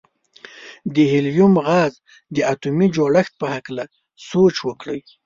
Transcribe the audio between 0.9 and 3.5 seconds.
د هیلیم غاز د اتومي جوړښت په